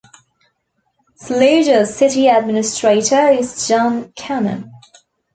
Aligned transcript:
Saluda's 1.13 1.95
City 1.95 2.27
Administrator 2.27 3.27
is 3.33 3.67
Jon 3.67 4.11
Cannon. 4.13 4.71